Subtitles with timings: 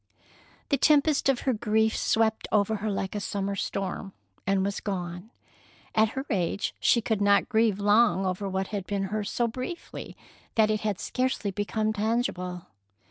[0.69, 4.13] The tempest of her grief swept over her like a summer storm,
[4.47, 5.29] and was gone.
[5.93, 10.17] At her age she could not grieve long over what had been hers so briefly
[10.55, 12.65] that it had scarcely become tangible.